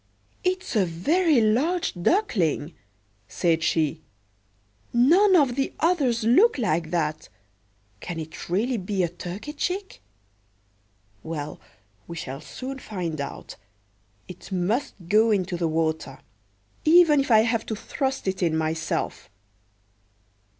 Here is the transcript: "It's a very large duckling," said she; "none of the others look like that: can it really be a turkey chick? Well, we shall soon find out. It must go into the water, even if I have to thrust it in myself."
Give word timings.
"It's 0.43 0.75
a 0.75 0.83
very 0.83 1.39
large 1.41 1.93
duckling," 1.93 2.73
said 3.27 3.61
she; 3.61 4.01
"none 4.91 5.35
of 5.35 5.53
the 5.55 5.73
others 5.79 6.23
look 6.23 6.57
like 6.57 6.89
that: 6.89 7.29
can 7.99 8.17
it 8.19 8.49
really 8.49 8.77
be 8.77 9.03
a 9.03 9.09
turkey 9.09 9.53
chick? 9.53 10.01
Well, 11.21 11.61
we 12.07 12.15
shall 12.15 12.41
soon 12.41 12.79
find 12.79 13.21
out. 13.21 13.57
It 14.27 14.51
must 14.51 14.95
go 15.07 15.29
into 15.29 15.55
the 15.55 15.67
water, 15.67 16.17
even 16.83 17.19
if 17.19 17.29
I 17.29 17.41
have 17.41 17.67
to 17.67 17.75
thrust 17.75 18.27
it 18.27 18.41
in 18.41 18.57
myself." 18.57 19.29